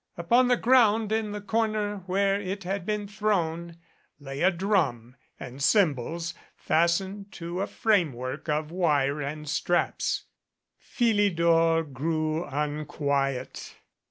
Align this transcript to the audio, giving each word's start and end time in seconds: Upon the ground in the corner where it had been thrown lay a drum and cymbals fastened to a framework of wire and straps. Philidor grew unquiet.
Upon 0.17 0.47
the 0.47 0.57
ground 0.57 1.11
in 1.11 1.31
the 1.31 1.41
corner 1.41 1.97
where 2.07 2.41
it 2.41 2.63
had 2.63 2.87
been 2.87 3.07
thrown 3.07 3.77
lay 4.17 4.41
a 4.41 4.49
drum 4.49 5.15
and 5.39 5.61
cymbals 5.61 6.33
fastened 6.55 7.31
to 7.33 7.61
a 7.61 7.67
framework 7.67 8.49
of 8.49 8.71
wire 8.71 9.21
and 9.21 9.47
straps. 9.47 10.23
Philidor 10.79 11.83
grew 11.83 12.43
unquiet. 12.45 13.75